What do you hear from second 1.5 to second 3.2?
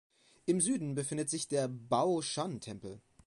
Baoshan-Tempel.